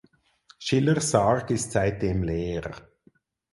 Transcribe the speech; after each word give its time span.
Schillers 0.59 1.11
Sarg 1.11 1.51
ist 1.51 1.73
seitdem 1.73 2.23
leer. 2.23 2.71